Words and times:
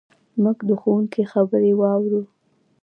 موږ 0.41 0.57
د 0.69 0.71
ښوونکي 0.81 1.23
خبرې 1.31 1.71
واورو. 1.79 2.21